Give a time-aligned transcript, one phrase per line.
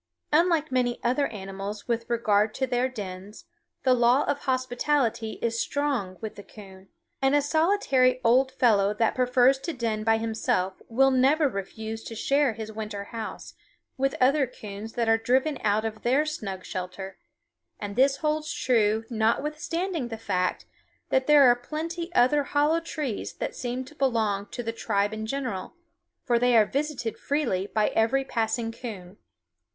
[0.33, 3.45] Unlike many other animals with regard to their dens,
[3.83, 6.87] the law of hospitality is strong with the coon,
[7.21, 12.15] and a solitary old fellow that prefers to den by himself will never refuse to
[12.15, 13.53] share his winter house
[13.95, 17.19] with other coons that are driven out of their snug shelter;
[17.79, 20.65] and this holds true notwithstanding the fact
[21.09, 25.27] that there are plenty other hollow trees that seem to belong to the tribe in
[25.27, 25.75] general,
[26.25, 29.17] for they are visited freely by every passing coon.